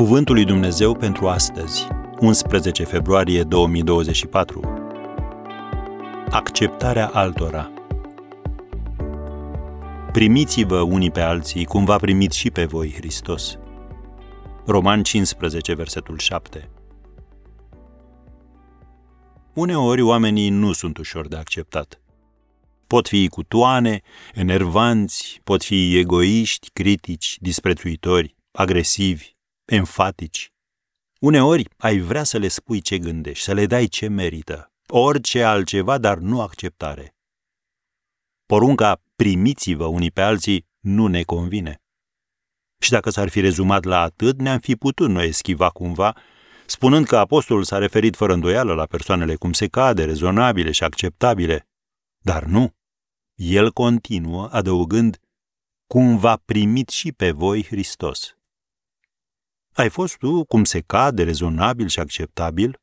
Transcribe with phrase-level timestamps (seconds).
[0.00, 1.86] Cuvântul lui Dumnezeu pentru astăzi,
[2.20, 4.60] 11 februarie 2024.
[6.30, 7.72] Acceptarea altora.
[10.12, 13.58] Primiți-vă unii pe alții cum v-a primit și pe voi Hristos.
[14.66, 16.70] Roman 15, versetul 7.
[19.54, 22.00] Uneori oamenii nu sunt ușor de acceptat.
[22.86, 24.00] Pot fi cutoane,
[24.34, 29.38] enervanți, pot fi egoiști, critici, disprețuitori, agresivi,
[29.70, 30.52] enfatici.
[31.20, 35.98] Uneori ai vrea să le spui ce gândești, să le dai ce merită, orice altceva,
[35.98, 37.16] dar nu acceptare.
[38.46, 41.82] Porunca primiți-vă unii pe alții nu ne convine.
[42.78, 46.16] Și dacă s-ar fi rezumat la atât, ne-am fi putut noi eschiva cumva,
[46.66, 51.68] spunând că apostolul s-a referit fără îndoială la persoanele cum se cade, rezonabile și acceptabile.
[52.18, 52.74] Dar nu.
[53.34, 55.20] El continuă adăugând,
[55.86, 58.34] cum v-a primit și pe voi Hristos.
[59.80, 62.80] Ai fost tu cum se cade, rezonabil și acceptabil?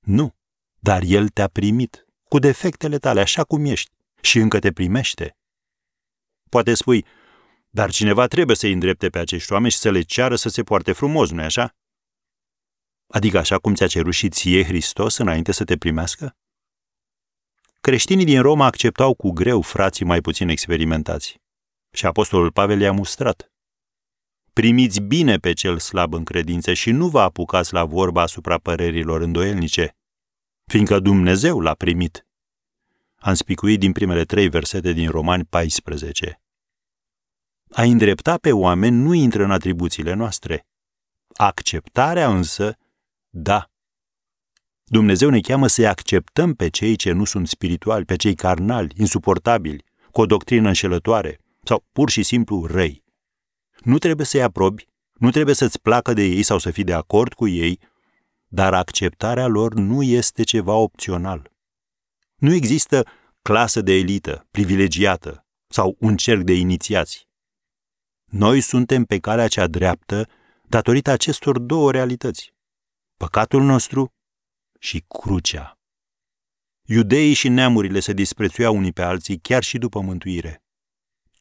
[0.00, 0.34] Nu,
[0.78, 3.90] dar El te-a primit, cu defectele tale, așa cum ești,
[4.20, 5.36] și încă te primește.
[6.50, 7.06] Poate spui,
[7.70, 10.92] dar cineva trebuie să-i îndrepte pe acești oameni și să le ceară să se poarte
[10.92, 11.76] frumos, nu-i așa?
[13.06, 16.36] Adică așa cum ți-a cerut și ție Hristos înainte să te primească?
[17.80, 21.40] Creștinii din Roma acceptau cu greu frații mai puțin experimentați.
[21.92, 23.50] Și apostolul Pavel i-a mustrat.
[24.60, 29.20] Primiți bine pe cel slab în credință și nu vă apucați la vorba asupra părerilor
[29.20, 29.96] îndoielnice,
[30.66, 32.26] fiindcă Dumnezeu l-a primit.
[33.16, 36.40] Am spicuit din primele trei versete din Romani 14.
[37.70, 40.66] A îndrepta pe oameni nu intră în atribuțiile noastre.
[41.34, 42.76] Acceptarea însă,
[43.30, 43.70] da.
[44.84, 49.84] Dumnezeu ne cheamă să acceptăm pe cei ce nu sunt spirituali, pe cei carnali, insuportabili,
[50.10, 53.04] cu o doctrină înșelătoare sau pur și simplu răi.
[53.78, 57.32] Nu trebuie să-i aprobi, nu trebuie să-ți placă de ei sau să fii de acord
[57.32, 57.80] cu ei,
[58.48, 61.52] dar acceptarea lor nu este ceva opțional.
[62.36, 63.06] Nu există
[63.42, 67.28] clasă de elită, privilegiată sau un cerc de inițiați.
[68.24, 70.28] Noi suntem pe calea cea dreaptă
[70.68, 72.54] datorită acestor două realități.
[73.16, 74.14] Păcatul nostru
[74.78, 75.78] și crucea.
[76.82, 80.65] Iudeii și neamurile se disprețuiau unii pe alții chiar și după mântuire.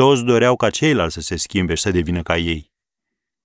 [0.00, 2.72] Toți doreau ca ceilalți să se schimbe și să devină ca ei.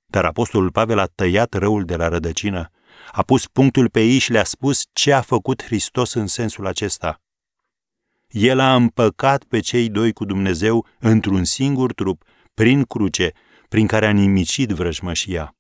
[0.06, 2.72] Dar apostolul Pavel a tăiat răul de la rădăcină,
[3.12, 7.22] a pus punctul pe ei și le-a spus ce a făcut Hristos în sensul acesta.
[8.28, 12.24] El a împăcat pe cei doi cu Dumnezeu într-un singur trup,
[12.54, 13.32] prin cruce,
[13.70, 15.56] prin care a nimicit vrăjmășia.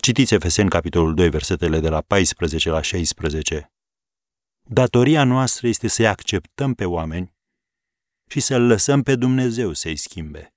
[0.00, 3.72] Citiți Efeseni, capitolul 2, versetele de la 14 la 16.
[4.62, 7.32] Datoria noastră este să-i acceptăm pe oameni
[8.32, 10.52] și să-L lăsăm pe Dumnezeu să-i schimbe.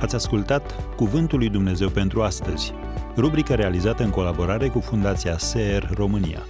[0.00, 2.72] Ați ascultat Cuvântul lui Dumnezeu pentru astăzi,
[3.16, 6.46] rubrica realizată în colaborare cu Fundația SER România.